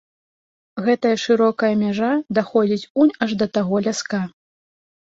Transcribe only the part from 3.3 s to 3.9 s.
да таго